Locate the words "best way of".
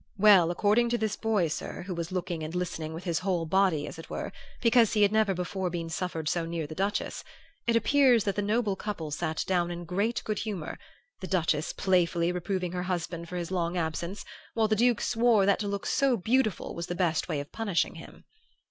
16.95-17.51